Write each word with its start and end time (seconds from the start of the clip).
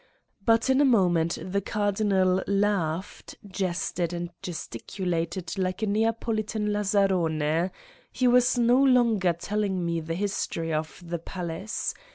But 0.43 0.67
in 0.67 0.81
a 0.81 0.83
moment 0.83 1.37
the 1.39 1.61
Cardinal 1.61 2.43
laughed, 2.47 3.35
jested 3.47 4.13
and 4.13 4.31
gesticulated 4.41 5.55
like 5.59 5.83
a 5.83 5.85
Neapolitan 5.85 6.73
lazzarone 6.73 7.69
he 8.11 8.27
was 8.27 8.57
no 8.57 8.81
longer 8.83 9.33
telling 9.33 9.85
me 9.85 9.99
the 9.99 10.15
history 10.15 10.73
of 10.73 11.03
the 11.07 11.19
palace. 11.19 11.93